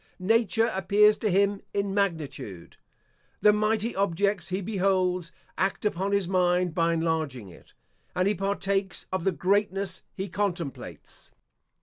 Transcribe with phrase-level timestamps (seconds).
[0.17, 2.75] Nature appears to him in magnitude.
[3.41, 7.75] The mighty objects he beholds, act upon his mind by enlarging it,
[8.15, 11.29] and he partakes of the greatness he contemplates.